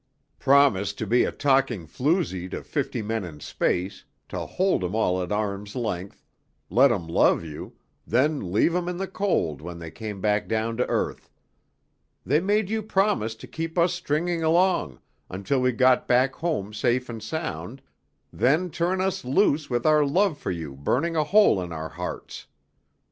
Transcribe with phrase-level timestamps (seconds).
[0.39, 5.21] "Promise to be a talking floozy to fifty men in space, to hold 'em all
[5.21, 6.25] at arm's length,
[6.71, 7.75] let 'em love you,
[8.07, 11.29] then leave 'em in the cold when they came back down to earth.
[12.25, 14.97] They made you promise to keep us stringing along,
[15.29, 17.79] until we got back home safe and sound,
[18.33, 22.47] then turn us loose with our love for you burning a hole in our hearts!